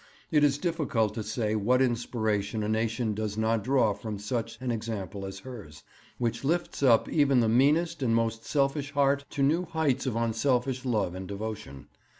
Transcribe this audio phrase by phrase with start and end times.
[0.31, 4.71] It is difficult to say what inspiration a nation does not draw from such an
[4.71, 5.83] example as hers,
[6.17, 10.85] which lifts up even the meanest and most selfish heart to new heights of unselfish
[10.85, 11.87] love and devotion.